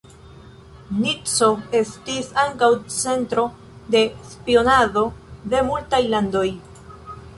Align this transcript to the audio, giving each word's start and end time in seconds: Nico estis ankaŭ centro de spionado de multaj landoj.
Nico 1.01 1.49
estis 1.79 2.31
ankaŭ 2.45 2.69
centro 2.95 3.43
de 3.97 4.03
spionado 4.33 5.05
de 5.53 5.61
multaj 5.69 6.01
landoj. 6.15 6.47